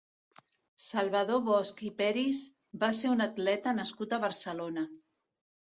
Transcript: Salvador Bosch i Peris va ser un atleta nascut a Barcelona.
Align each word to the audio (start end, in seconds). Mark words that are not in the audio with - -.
Salvador 0.85 1.43
Bosch 1.51 1.83
i 1.89 1.91
Peris 2.01 2.41
va 2.85 2.93
ser 3.03 3.15
un 3.19 3.23
atleta 3.29 3.79
nascut 3.83 4.19
a 4.21 4.25
Barcelona. 4.27 4.91